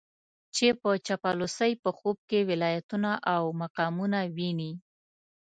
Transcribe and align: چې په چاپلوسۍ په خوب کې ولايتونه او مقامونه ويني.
چې 0.55 0.67
په 0.81 0.89
چاپلوسۍ 1.05 1.71
په 1.83 1.89
خوب 1.97 2.17
کې 2.29 2.39
ولايتونه 2.49 3.11
او 3.35 3.43
مقامونه 3.61 4.19
ويني. 4.35 4.71